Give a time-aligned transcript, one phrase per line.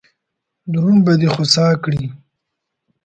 [0.71, 2.03] درون به دې خوسا کړي.